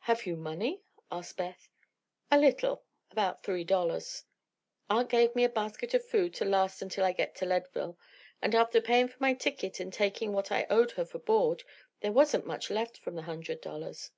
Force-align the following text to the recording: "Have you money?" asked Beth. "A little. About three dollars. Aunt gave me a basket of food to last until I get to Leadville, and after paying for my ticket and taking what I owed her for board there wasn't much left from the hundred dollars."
"Have 0.00 0.26
you 0.26 0.34
money?" 0.34 0.82
asked 1.08 1.36
Beth. 1.36 1.68
"A 2.32 2.36
little. 2.36 2.82
About 3.12 3.44
three 3.44 3.62
dollars. 3.62 4.24
Aunt 4.90 5.08
gave 5.08 5.36
me 5.36 5.44
a 5.44 5.48
basket 5.48 5.94
of 5.94 6.04
food 6.04 6.34
to 6.34 6.44
last 6.44 6.82
until 6.82 7.04
I 7.04 7.12
get 7.12 7.36
to 7.36 7.46
Leadville, 7.46 7.96
and 8.42 8.56
after 8.56 8.80
paying 8.80 9.06
for 9.06 9.18
my 9.20 9.34
ticket 9.34 9.78
and 9.78 9.92
taking 9.92 10.32
what 10.32 10.50
I 10.50 10.66
owed 10.68 10.90
her 10.98 11.04
for 11.04 11.20
board 11.20 11.62
there 12.00 12.10
wasn't 12.10 12.44
much 12.44 12.70
left 12.72 12.98
from 12.98 13.14
the 13.14 13.22
hundred 13.22 13.60
dollars." 13.60 14.10